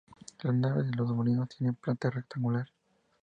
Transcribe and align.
La 0.41 0.51
nave 0.51 0.81
de 0.89 1.03
molinos 1.03 1.49
tiene 1.49 1.73
planta 1.73 2.09
rectangular. 2.09 2.67